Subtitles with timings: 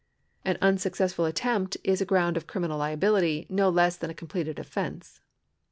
[0.43, 4.57] An un successful attempt is a ground of criminal liability, no less than a completed
[4.57, 5.21] offence.